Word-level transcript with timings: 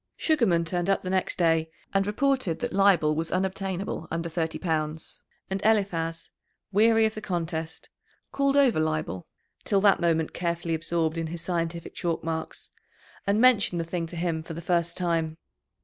Sugarman 0.17 0.65
turned 0.65 0.89
up 0.89 1.03
the 1.03 1.11
next 1.11 1.37
day, 1.37 1.69
and 1.93 2.07
reported 2.07 2.57
that 2.57 2.73
Leibel 2.73 3.13
was 3.13 3.31
unobtainable 3.31 4.07
under 4.09 4.29
thirty 4.29 4.57
pounds, 4.57 5.21
and 5.47 5.61
Eliphaz, 5.63 6.31
weary 6.71 7.05
of 7.05 7.13
the 7.13 7.21
contest, 7.21 7.91
called 8.31 8.57
over 8.57 8.79
Leibel, 8.79 9.27
till 9.63 9.79
that 9.81 10.01
moment 10.01 10.33
carefully 10.33 10.73
absorbed 10.73 11.19
in 11.19 11.27
his 11.27 11.43
scientific 11.43 11.93
chalk 11.93 12.23
marks, 12.23 12.71
and 13.27 13.39
mentioned 13.39 13.79
the 13.79 13.85
thing 13.85 14.07
to 14.07 14.15
him 14.15 14.41
for 14.41 14.55
the 14.55 14.59
first 14.59 14.97
time. 14.97 15.37